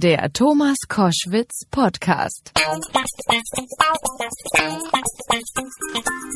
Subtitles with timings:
[0.00, 2.52] Der Thomas Koschwitz Podcast.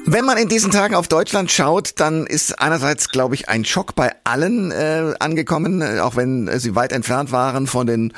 [0.04, 3.94] Wenn man in diesen Tagen auf Deutschland schaut, dann ist einerseits, glaube ich, ein Schock
[3.94, 8.12] bei allen äh, angekommen, äh, auch wenn äh, sie weit entfernt waren von den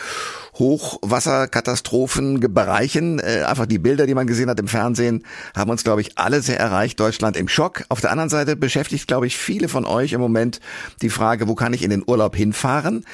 [0.59, 3.19] Hochwasserkatastrophen Bereichen.
[3.19, 6.43] Äh, einfach die Bilder, die man gesehen hat im Fernsehen, haben uns, glaube ich, alle
[6.43, 7.01] sehr erreicht.
[7.01, 7.85] Deutschland im Schock.
[7.89, 10.61] Auf der anderen Seite beschäftigt, glaube ich, viele von euch im Moment
[11.03, 13.05] die Frage, wo kann ich in den Urlaub hinfahren?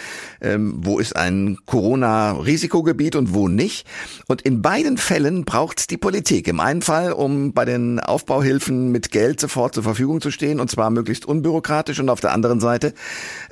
[0.40, 3.86] Ähm, wo ist ein Corona-Risikogebiet und wo nicht?
[4.26, 6.48] Und in beiden Fällen braucht es die Politik.
[6.48, 10.70] Im einen Fall, um bei den Aufbauhilfen mit Geld sofort zur Verfügung zu stehen und
[10.70, 12.94] zwar möglichst unbürokratisch und auf der anderen Seite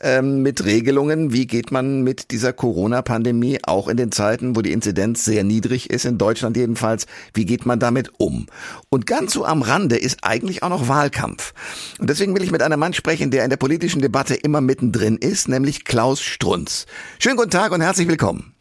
[0.00, 4.72] ähm, mit Regelungen, wie geht man mit dieser Corona-Pandemie auch in den Zeiten, wo die
[4.72, 8.46] Inzidenz sehr niedrig ist, in Deutschland jedenfalls, wie geht man damit um?
[8.90, 11.54] Und ganz so am Rande ist eigentlich auch noch Wahlkampf.
[11.98, 15.16] Und deswegen will ich mit einem Mann sprechen, der in der politischen Debatte immer mittendrin
[15.16, 16.86] ist, nämlich Klaus Strunz.
[17.20, 18.52] Schönen guten Tag und herzlich willkommen.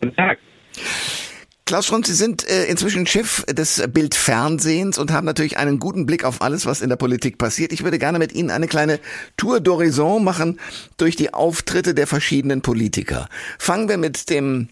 [0.00, 0.38] Guten Tag.
[1.66, 6.22] Klaus Strunz, Sie sind äh, inzwischen Chef des Bildfernsehens und haben natürlich einen guten Blick
[6.22, 7.72] auf alles, was in der Politik passiert.
[7.72, 9.00] Ich würde gerne mit Ihnen eine kleine
[9.36, 10.60] Tour d'horizon machen
[10.96, 13.28] durch die Auftritte der verschiedenen Politiker.
[13.58, 14.68] Fangen wir mit dem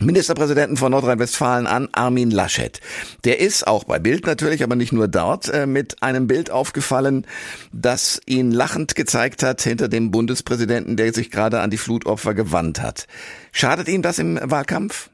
[0.00, 2.80] Ministerpräsidenten von Nordrhein-Westfalen an, Armin Laschet.
[3.22, 7.28] Der ist auch bei Bild natürlich, aber nicht nur dort, äh, mit einem Bild aufgefallen,
[7.72, 12.82] das ihn lachend gezeigt hat hinter dem Bundespräsidenten, der sich gerade an die Flutopfer gewandt
[12.82, 13.06] hat.
[13.52, 15.10] Schadet ihm das im Wahlkampf?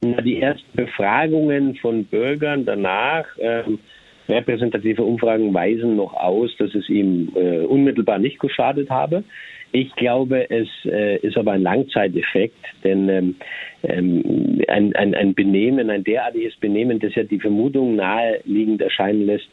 [0.00, 3.80] Die ersten Befragungen von Bürgern danach, ähm,
[4.28, 9.24] repräsentative Umfragen weisen noch aus, dass es ihm äh, unmittelbar nicht geschadet habe.
[9.72, 13.36] Ich glaube, es äh, ist aber ein Langzeiteffekt, denn ähm,
[13.82, 19.50] ähm, ein, ein, ein Benehmen, ein derartiges Benehmen, das ja die Vermutung naheliegend erscheinen lässt,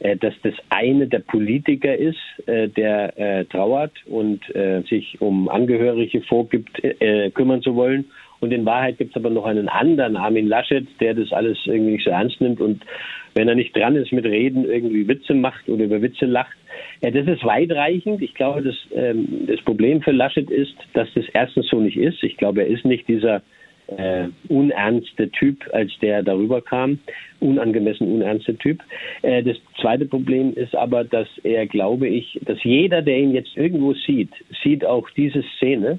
[0.00, 5.48] äh, dass das eine der Politiker ist, äh, der äh, trauert und äh, sich um
[5.48, 8.06] Angehörige vorgibt, äh, kümmern zu wollen
[8.44, 11.92] und in Wahrheit gibt es aber noch einen anderen, Armin Laschet, der das alles irgendwie
[11.92, 12.84] nicht so ernst nimmt und
[13.34, 16.56] wenn er nicht dran ist mit Reden, irgendwie Witze macht oder über Witze lacht.
[17.00, 18.20] Ja, das ist weitreichend.
[18.20, 22.22] Ich glaube, das, ähm, das Problem für Laschet ist, dass das erstens so nicht ist.
[22.22, 23.42] Ich glaube, er ist nicht dieser
[23.86, 26.98] äh, unernste Typ, als der darüber kam,
[27.40, 28.80] unangemessen unernste Typ.
[29.22, 33.56] Äh, das zweite Problem ist aber, dass er, glaube ich, dass jeder, der ihn jetzt
[33.56, 34.30] irgendwo sieht,
[34.62, 35.98] sieht auch diese Szene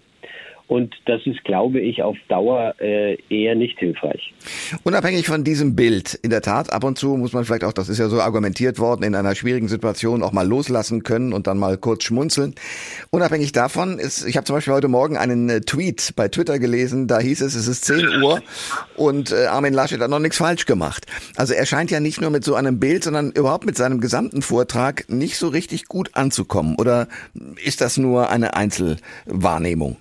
[0.67, 4.33] und das ist, glaube ich, auf Dauer äh, eher nicht hilfreich.
[4.83, 7.87] Unabhängig von diesem Bild, in der Tat, ab und zu muss man vielleicht auch, das
[7.87, 11.57] ist ja so argumentiert worden, in einer schwierigen Situation auch mal loslassen können und dann
[11.57, 12.55] mal kurz schmunzeln.
[13.11, 17.07] Unabhängig davon ist, ich habe zum Beispiel heute Morgen einen äh, Tweet bei Twitter gelesen,
[17.07, 18.41] da hieß es, es ist 10 Uhr
[18.95, 21.05] und äh, Armin Laschet hat noch nichts falsch gemacht.
[21.35, 24.41] Also er scheint ja nicht nur mit so einem Bild, sondern überhaupt mit seinem gesamten
[24.41, 26.75] Vortrag nicht so richtig gut anzukommen.
[26.77, 27.07] Oder
[27.63, 29.97] ist das nur eine Einzelwahrnehmung?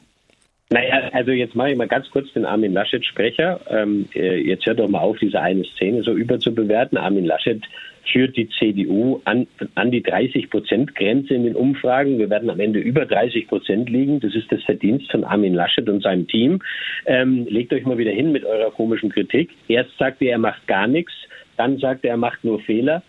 [0.70, 3.60] Naja, also jetzt mache ich mal ganz kurz den Armin Laschet Sprecher.
[3.69, 6.97] Ähm, äh, jetzt hört doch mal auf, diese eine Szene so überzubewerten.
[6.97, 7.62] Armin Laschet
[8.10, 12.19] führt die CDU an, an die 30 Prozent Grenze in den Umfragen.
[12.19, 14.20] Wir werden am Ende über 30 Prozent liegen.
[14.20, 16.60] Das ist das Verdienst von Armin Laschet und seinem Team.
[17.06, 19.50] Ähm, legt euch mal wieder hin mit eurer komischen Kritik.
[19.69, 21.12] Erst sagt er, er macht gar nichts.
[21.56, 23.02] Dann sagt er, er macht nur Fehler.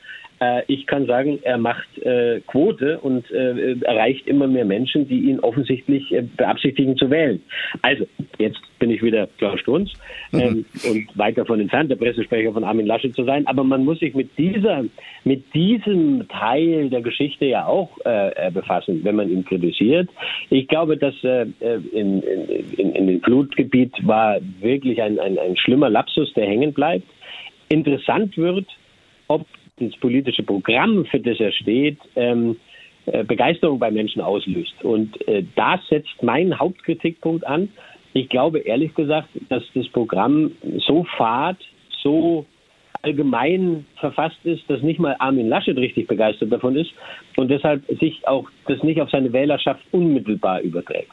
[0.45, 5.29] Äh, ich kann sagen, er macht äh, Quote und äh, erreicht immer mehr Menschen, die
[5.29, 7.41] ihn offensichtlich äh, beabsichtigen zu wählen.
[7.81, 8.05] Also,
[8.37, 9.91] jetzt bin ich wieder Klaus Strunz
[10.31, 10.39] mhm.
[10.39, 13.47] ähm, und weit davon entfernt, der Pressesprecher von Armin Laschet zu sein.
[13.47, 14.83] Aber man muss sich mit dieser,
[15.23, 20.09] mit diesem Teil der Geschichte ja auch äh, befassen, wenn man ihn kritisiert.
[20.49, 21.45] Ich glaube, dass äh,
[21.91, 27.07] in, in, in dem Flutgebiet war wirklich ein, ein, ein schlimmer Lapsus, der hängen bleibt.
[27.69, 28.67] Interessant wird,
[29.27, 29.45] ob
[29.77, 32.55] das politische Programm, für das er steht, ähm,
[33.05, 34.83] äh, Begeisterung bei Menschen auslöst.
[34.83, 37.69] Und äh, da setzt mein Hauptkritikpunkt an.
[38.13, 40.51] Ich glaube ehrlich gesagt, dass das Programm
[40.87, 41.57] so fad,
[42.01, 42.45] so
[43.01, 46.91] allgemein verfasst ist, dass nicht mal Armin Laschet richtig begeistert davon ist
[47.35, 51.11] und deshalb sich auch das nicht auf seine Wählerschaft unmittelbar überträgt.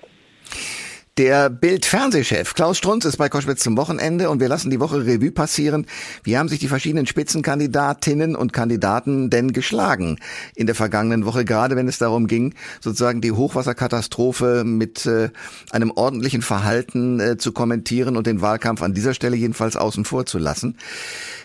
[1.19, 5.31] Der Bild-Fernsehchef Klaus Strunz ist bei Koschwitz zum Wochenende und wir lassen die Woche Revue
[5.31, 5.85] passieren.
[6.25, 10.19] Wie haben sich die verschiedenen Spitzenkandidatinnen und Kandidaten denn geschlagen
[10.55, 15.29] in der vergangenen Woche, gerade wenn es darum ging, sozusagen die Hochwasserkatastrophe mit äh,
[15.71, 20.25] einem ordentlichen Verhalten äh, zu kommentieren und den Wahlkampf an dieser Stelle jedenfalls außen vor
[20.25, 20.79] zu lassen.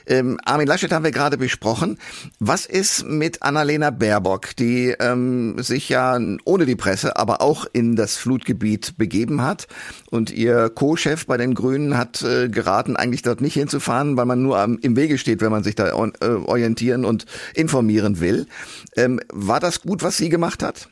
[0.07, 1.98] Ähm, Armin Laschet haben wir gerade besprochen.
[2.39, 7.95] Was ist mit Annalena Baerbock, die ähm, sich ja ohne die Presse, aber auch in
[7.95, 9.68] das Flutgebiet begeben hat?
[10.09, 14.42] Und ihr Co-Chef bei den Grünen hat äh, geraten, eigentlich dort nicht hinzufahren, weil man
[14.42, 17.25] nur am, im Wege steht, wenn man sich da äh, orientieren und
[17.56, 18.48] informieren will.
[18.95, 20.89] Ähm, war das gut, was sie gemacht hat?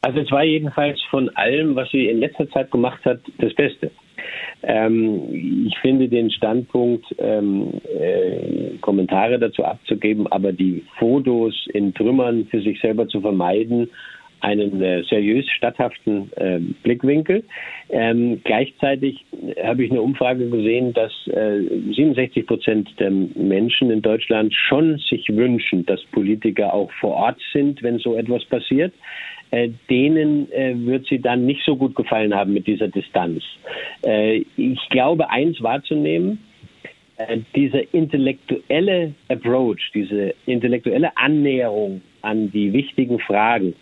[0.00, 3.90] Also es war jedenfalls von allem, was sie in letzter Zeit gemacht hat, das Beste.
[4.62, 12.46] Ähm, ich finde den Standpunkt, ähm, äh, Kommentare dazu abzugeben, aber die Fotos in Trümmern
[12.46, 13.88] für sich selber zu vermeiden,
[14.40, 17.44] einen äh, seriös statthaften äh, Blickwinkel.
[17.90, 19.24] Ähm, gleichzeitig
[19.62, 21.60] habe ich eine Umfrage gesehen, dass äh,
[21.94, 27.82] 67 Prozent der Menschen in Deutschland schon sich wünschen, dass Politiker auch vor Ort sind,
[27.82, 28.92] wenn so etwas passiert.
[29.50, 33.42] Äh, denen äh, wird sie dann nicht so gut gefallen haben mit dieser Distanz.
[34.04, 36.40] Äh, ich glaube, eins wahrzunehmen,
[37.56, 43.74] dieser intellektuelle Approach, diese intellektuelle Annäherung an die wichtigen Fragen,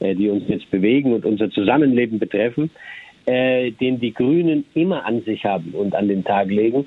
[0.00, 2.70] die uns jetzt bewegen und unser Zusammenleben betreffen,
[3.26, 6.86] den die Grünen immer an sich haben und an den Tag legen,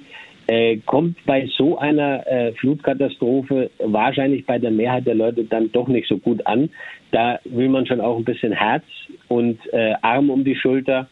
[0.88, 2.24] kommt bei so einer
[2.60, 6.72] Flutkatastrophe wahrscheinlich bei der Mehrheit der Leute dann doch nicht so gut an.
[7.12, 8.86] Da will man schon auch ein bisschen Herz
[9.28, 11.10] und äh, Arm um die Schulter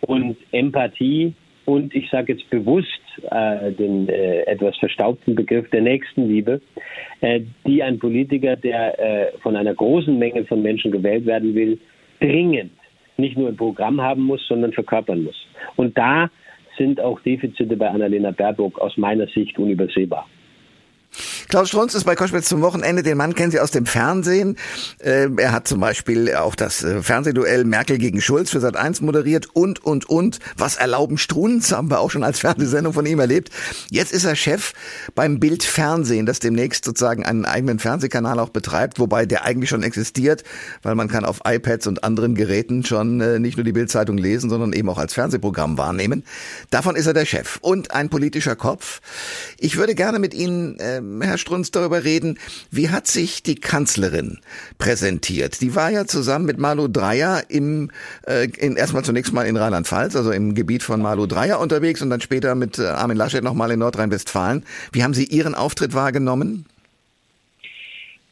[0.00, 1.34] und Empathie
[1.64, 2.88] und ich sage jetzt bewusst
[3.30, 6.60] äh, den äh, etwas verstaubten Begriff der Nächstenliebe,
[7.20, 11.78] äh, die ein Politiker, der äh, von einer großen Menge von Menschen gewählt werden will,
[12.20, 12.72] dringend
[13.16, 15.36] nicht nur im Programm haben muss, sondern verkörpern muss.
[15.76, 16.30] Und da
[16.76, 20.26] sind auch Defizite bei Annalena Baerbock aus meiner Sicht unübersehbar.
[21.52, 23.02] Klaus Strunz ist bei Koschwitz zum Wochenende.
[23.02, 24.56] Den Mann kennen Sie aus dem Fernsehen.
[25.02, 29.02] Ähm, er hat zum Beispiel auch das äh, Fernsehduell Merkel gegen Schulz für Sat 1
[29.02, 30.38] moderiert und, und, und.
[30.56, 33.50] Was erlauben Strunz haben wir auch schon als Fernsehsendung von ihm erlebt.
[33.90, 34.72] Jetzt ist er Chef
[35.14, 39.82] beim Bild Fernsehen, das demnächst sozusagen einen eigenen Fernsehkanal auch betreibt, wobei der eigentlich schon
[39.82, 40.44] existiert,
[40.82, 44.48] weil man kann auf iPads und anderen Geräten schon äh, nicht nur die Bildzeitung lesen,
[44.48, 46.24] sondern eben auch als Fernsehprogramm wahrnehmen.
[46.70, 49.02] Davon ist er der Chef und ein politischer Kopf.
[49.58, 52.38] Ich würde gerne mit Ihnen, äh, Herr Strunz, darüber reden,
[52.70, 54.38] wie hat sich die Kanzlerin
[54.78, 55.60] präsentiert?
[55.60, 57.90] Die war ja zusammen mit Malu Dreyer im,
[58.26, 62.08] äh, in, erstmal zunächst mal in Rheinland-Pfalz, also im Gebiet von Malu Dreyer unterwegs und
[62.08, 64.64] dann später mit äh, Armin Laschet nochmal in Nordrhein-Westfalen.
[64.92, 66.64] Wie haben Sie Ihren Auftritt wahrgenommen?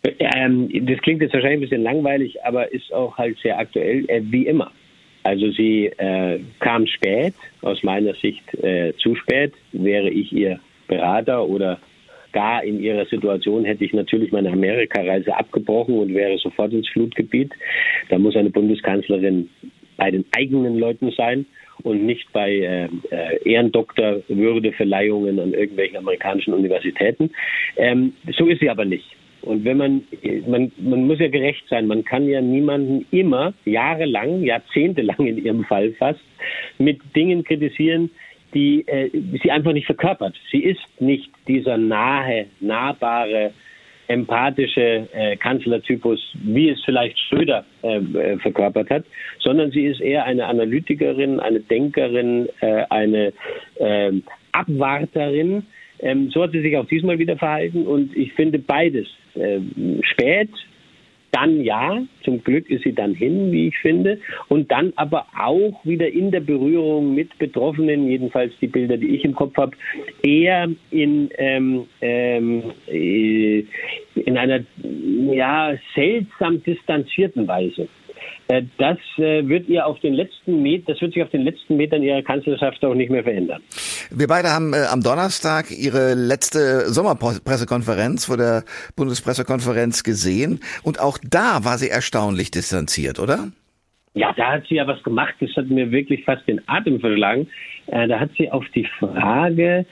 [0.02, 4.22] Ähm, das klingt jetzt wahrscheinlich ein bisschen langweilig, aber ist auch halt sehr aktuell, äh,
[4.24, 4.70] wie immer.
[5.22, 9.52] Also sie äh, kam spät, aus meiner Sicht äh, zu spät.
[9.72, 10.58] Wäre ich ihr
[10.88, 11.78] Berater oder
[12.32, 17.52] gar in ihrer Situation hätte ich natürlich meine Amerikareise abgebrochen und wäre sofort ins Flutgebiet.
[18.08, 19.48] Da muss eine Bundeskanzlerin
[19.96, 21.46] bei den eigenen Leuten sein
[21.82, 27.30] und nicht bei äh, äh, Ehrendoktorwürdeverleihungen an irgendwelchen amerikanischen Universitäten.
[27.76, 29.06] Ähm, so ist sie aber nicht.
[29.42, 30.02] Und wenn man,
[30.46, 35.64] man, man muss ja gerecht sein, man kann ja niemanden immer, jahrelang, jahrzehntelang in ihrem
[35.64, 36.20] Fall fast,
[36.78, 38.10] mit Dingen kritisieren,
[38.54, 39.10] die äh,
[39.42, 40.34] sie einfach nicht verkörpert.
[40.50, 43.52] Sie ist nicht dieser nahe, nahbare,
[44.08, 49.04] empathische äh, Kanzlertypus, wie es vielleicht Schröder äh, äh, verkörpert hat,
[49.38, 53.32] sondern sie ist eher eine Analytikerin, eine Denkerin, äh, eine
[53.76, 54.12] äh,
[54.50, 55.64] Abwarterin.
[56.00, 59.60] Ähm, so hat sie sich auch diesmal wieder verhalten und ich finde beides äh,
[60.02, 60.50] spät
[61.32, 64.18] dann ja, zum Glück ist sie dann hin, wie ich finde,
[64.48, 69.24] und dann aber auch wieder in der Berührung mit Betroffenen, jedenfalls die Bilder, die ich
[69.24, 69.76] im Kopf habe,
[70.22, 73.64] eher in, ähm, ähm, äh,
[74.14, 74.60] in einer
[75.32, 77.88] ja, seltsam distanzierten Weise.
[78.50, 81.76] Äh, das äh, wird ihr auf den letzten Met das wird sich auf den letzten
[81.76, 83.62] Metern ihrer Kanzlerschaft auch nicht mehr verändern.
[84.10, 88.64] Wir beide haben äh, am Donnerstag Ihre letzte Sommerpressekonferenz vor der
[88.96, 93.52] Bundespressekonferenz gesehen und auch da war sie erstaunlich distanziert, oder?
[94.14, 97.46] Ja, da hat sie ja was gemacht, das hat mir wirklich fast den Atem verschlagen.
[97.86, 99.84] da hat sie auf die Frage, äh,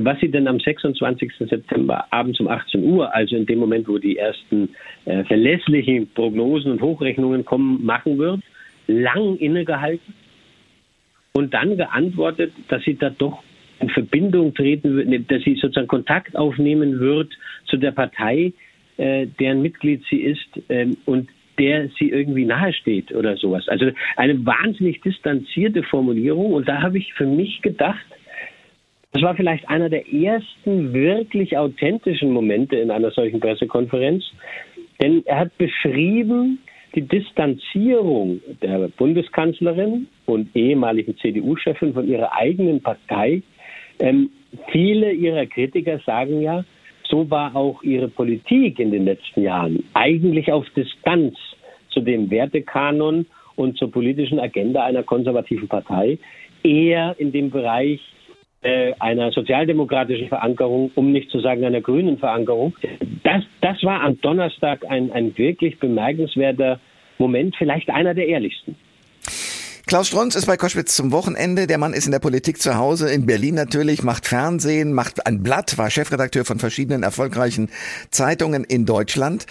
[0.00, 1.32] was sie denn am 26.
[1.38, 4.70] September abends um 18 Uhr, also in dem Moment, wo die ersten
[5.04, 8.40] äh, verlässlichen Prognosen und Hochrechnungen kommen, machen wird,
[8.86, 10.14] lang innegehalten
[11.32, 13.42] und dann geantwortet, dass sie da doch
[13.80, 17.32] in Verbindung treten wird, ne, dass sie sozusagen Kontakt aufnehmen wird
[17.66, 18.52] zu der Partei,
[18.96, 21.28] äh, deren Mitglied sie ist ähm, und
[21.58, 23.68] der sie irgendwie nahesteht oder sowas.
[23.68, 28.04] Also eine wahnsinnig distanzierte Formulierung und da habe ich für mich gedacht,
[29.18, 34.22] das war vielleicht einer der ersten wirklich authentischen Momente in einer solchen Pressekonferenz,
[35.02, 36.60] denn er hat beschrieben
[36.94, 43.42] die Distanzierung der Bundeskanzlerin und ehemaligen CDU-Chefin von ihrer eigenen Partei.
[43.98, 44.30] Ähm,
[44.70, 46.64] viele ihrer Kritiker sagen ja,
[47.02, 51.34] so war auch ihre Politik in den letzten Jahren eigentlich auf Distanz
[51.88, 56.18] zu dem Wertekanon und zur politischen Agenda einer konservativen Partei,
[56.62, 58.00] eher in dem Bereich
[58.60, 62.74] einer sozialdemokratischen Verankerung, um nicht zu sagen einer grünen Verankerung.
[63.22, 66.80] Das, das war am Donnerstag ein, ein wirklich bemerkenswerter
[67.18, 68.76] Moment vielleicht einer der ehrlichsten.
[69.88, 71.66] Klaus Strunz ist bei Koschwitz zum Wochenende.
[71.66, 75.42] Der Mann ist in der Politik zu Hause, in Berlin natürlich, macht Fernsehen, macht ein
[75.42, 77.70] Blatt, war Chefredakteur von verschiedenen erfolgreichen
[78.10, 79.46] Zeitungen in Deutschland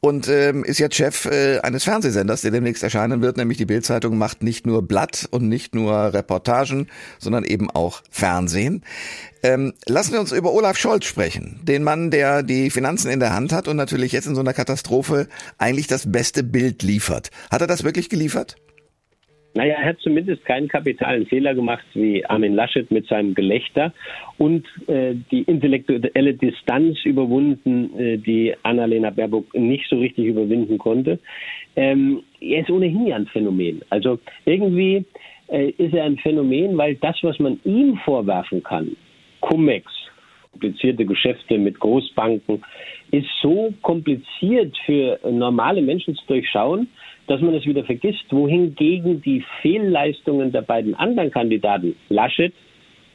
[0.00, 4.16] und ähm, ist jetzt Chef äh, eines Fernsehsenders, der demnächst erscheinen wird, nämlich die Bildzeitung
[4.16, 6.88] macht nicht nur Blatt und nicht nur Reportagen,
[7.18, 8.84] sondern eben auch Fernsehen.
[9.42, 13.34] Ähm, lassen wir uns über Olaf Scholz sprechen, den Mann, der die Finanzen in der
[13.34, 17.30] Hand hat und natürlich jetzt in so einer Katastrophe eigentlich das beste Bild liefert.
[17.50, 18.56] Hat er das wirklich geliefert?
[19.56, 23.92] Naja, er hat zumindest keinen kapitalen Fehler gemacht wie Armin Laschet mit seinem Gelächter
[24.36, 31.20] und äh, die intellektuelle Distanz überwunden, äh, die Annalena Baerbock nicht so richtig überwinden konnte.
[31.76, 33.82] Ähm, er ist ohnehin ja ein Phänomen.
[33.90, 35.04] Also irgendwie
[35.46, 38.96] äh, ist er ein Phänomen, weil das, was man ihm vorwerfen kann,
[39.40, 39.86] Cum-Ex,
[40.50, 42.64] komplizierte Geschäfte mit Großbanken,
[43.12, 46.88] ist so kompliziert für normale Menschen zu durchschauen,
[47.26, 52.52] dass man es wieder vergisst, wohingegen die Fehlleistungen der beiden anderen Kandidaten, Laschet,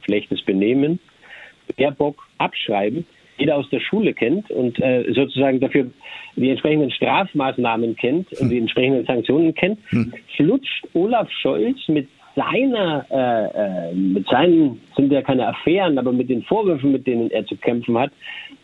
[0.06, 1.00] schlechtes Benehmen,
[1.78, 3.06] Baerbock, Abschreiben,
[3.38, 5.90] jeder aus der Schule kennt und äh, sozusagen dafür
[6.36, 10.14] die entsprechenden Strafmaßnahmen kennt und die entsprechenden Sanktionen kennt, hm.
[10.36, 16.30] flutscht Olaf Scholz mit seiner, äh, äh, mit seinen, sind ja keine Affären, aber mit
[16.30, 18.12] den Vorwürfen, mit denen er zu kämpfen hat,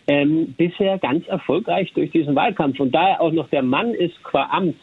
[0.07, 2.79] ähm, bisher ganz erfolgreich durch diesen Wahlkampf.
[2.79, 4.75] Und da er auch noch der Mann ist qua Amt,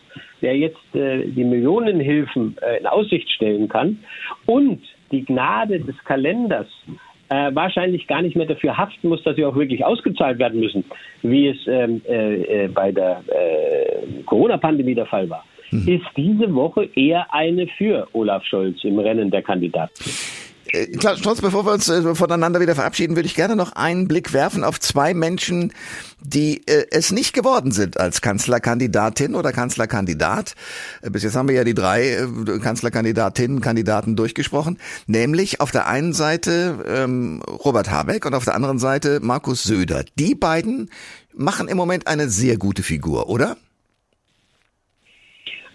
[0.43, 3.99] der jetzt äh, die Millionenhilfen äh, in Aussicht stellen kann
[4.47, 4.81] und
[5.11, 6.67] die Gnade des Kalenders
[7.29, 10.85] äh, wahrscheinlich gar nicht mehr dafür haften muss, dass sie auch wirklich ausgezahlt werden müssen,
[11.23, 15.89] wie es ähm, äh, äh, bei der äh, Corona-Pandemie der Fall war, mhm.
[15.89, 20.42] ist diese Woche eher eine für Olaf Scholz im Rennen der Kandidaten.
[20.73, 24.09] Äh, Klaus Stolz, bevor wir uns äh, voneinander wieder verabschieden, würde ich gerne noch einen
[24.09, 25.73] Blick werfen auf zwei Menschen,
[26.21, 30.55] die äh, es nicht geworden sind als Kanzlerkandidatin oder Kanzlerkandidat.
[31.03, 32.27] Bis jetzt haben wir ja die drei
[32.63, 38.79] Kanzlerkandidatinnen, Kandidaten durchgesprochen, nämlich auf der einen Seite ähm, Robert Habeck und auf der anderen
[38.79, 40.05] Seite Markus Söder.
[40.19, 40.91] Die beiden
[41.35, 43.57] machen im Moment eine sehr gute Figur, oder?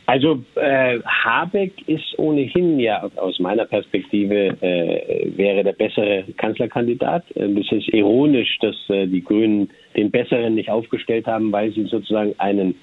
[0.08, 7.26] Also äh, Habeck ist ohnehin ja aus meiner Perspektive äh, wäre der bessere Kanzlerkandidat.
[7.36, 11.84] Äh, es ist ironisch, dass äh, die Grünen den besseren nicht aufgestellt haben, weil sie
[11.84, 12.76] sozusagen einen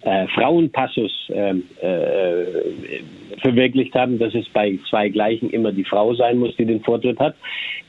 [0.00, 3.02] äh, Frauenpassus äh, äh,
[3.42, 7.18] verwirklicht haben, dass es bei zwei Gleichen immer die Frau sein muss, die den Vortritt
[7.18, 7.34] hat.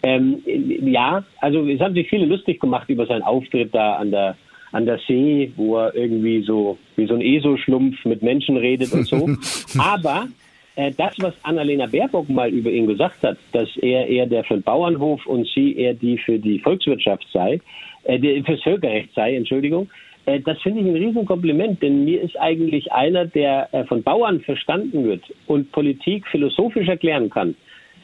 [0.03, 4.35] Ähm, ja, also es haben sich viele lustig gemacht über seinen Auftritt da an der
[4.71, 9.05] an der See, wo er irgendwie so wie so ein ESO-Schlumpf mit Menschen redet und
[9.05, 9.29] so.
[9.79, 10.27] Aber
[10.75, 14.55] äh, das, was Annalena Baerbock mal über ihn gesagt hat, dass er eher der für
[14.55, 17.59] den Bauernhof und sie eher die für die Volkswirtschaft sei,
[18.03, 19.89] äh, der fürs Völkerrecht sei, Entschuldigung,
[20.25, 24.41] äh, das finde ich ein Riesenkompliment, denn mir ist eigentlich einer, der äh, von Bauern
[24.41, 27.55] verstanden wird und Politik philosophisch erklären kann,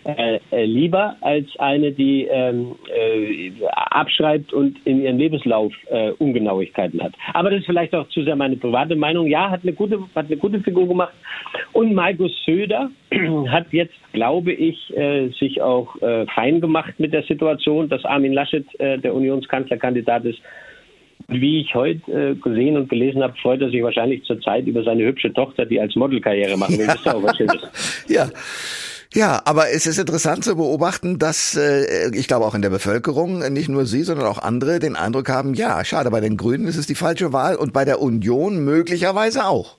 [0.07, 7.03] äh, äh, lieber als eine, die ähm, äh, abschreibt und in ihrem Lebenslauf äh, Ungenauigkeiten
[7.03, 7.11] hat.
[7.33, 9.27] Aber das ist vielleicht auch zu sehr meine private Meinung.
[9.27, 11.13] Ja, hat eine gute, hat eine gute Figur gemacht.
[11.73, 12.89] Und Markus Söder
[13.49, 18.31] hat jetzt, glaube ich, äh, sich auch äh, fein gemacht mit der Situation, dass Armin
[18.31, 20.39] Laschet der Unionskanzlerkandidat ist.
[21.27, 25.33] Wie ich heute gesehen und gelesen habe, freut er sich wahrscheinlich zurzeit über seine hübsche
[25.33, 26.85] Tochter, die als Modelkarriere machen will.
[26.85, 28.05] Das ist auch was Schönes.
[28.07, 28.27] ja.
[29.13, 33.39] Ja, aber es ist interessant zu beobachten, dass äh, ich glaube auch in der Bevölkerung
[33.53, 36.77] nicht nur Sie, sondern auch andere den Eindruck haben, ja, schade, bei den Grünen ist
[36.77, 39.77] es die falsche Wahl und bei der Union möglicherweise auch.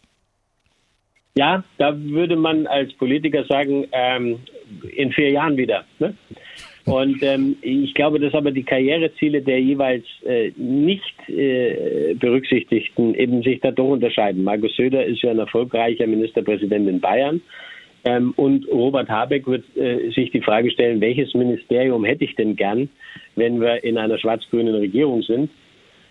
[1.37, 4.41] Ja, da würde man als Politiker sagen, ähm,
[4.97, 5.85] in vier Jahren wieder.
[6.01, 6.15] Ne?
[6.85, 13.43] Und ähm, ich glaube, dass aber die Karriereziele der jeweils äh, nicht äh, Berücksichtigten eben
[13.43, 14.43] sich dadurch unterscheiden.
[14.43, 17.43] Markus Söder ist ja ein erfolgreicher Ministerpräsident in Bayern.
[18.05, 22.57] Ähm, und Robert Habeck wird äh, sich die Frage stellen, welches Ministerium hätte ich denn
[22.57, 22.89] gern,
[23.37, 25.51] wenn wir in einer schwarz-grünen Regierung sind?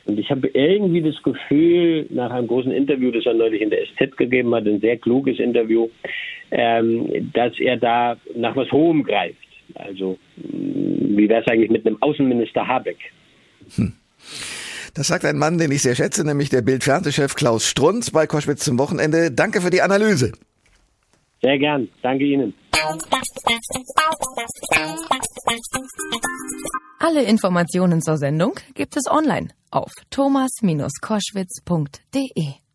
[0.06, 3.86] Und ich habe irgendwie das Gefühl, nach einem großen Interview, das er neulich in der
[3.86, 5.90] SZ gegeben hat, ein sehr kluges Interview,
[6.52, 9.38] ähm, dass er da nach was Hohem greift.
[9.76, 12.98] Also, wie wäre es eigentlich mit einem Außenminister Habeck?
[13.76, 13.94] Hm.
[14.94, 18.64] Das sagt ein Mann, den ich sehr schätze, nämlich der Bild-Fernsehchef Klaus Strunz bei Koschwitz
[18.64, 19.30] zum Wochenende.
[19.30, 20.32] Danke für die Analyse.
[21.42, 21.88] Sehr gern.
[22.02, 22.54] Danke Ihnen.
[27.00, 32.67] Alle Informationen zur Sendung gibt es online auf thomas-koschwitz.de.